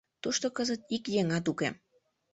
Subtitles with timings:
[0.21, 1.69] Тушто кызыт ик еҥат уке.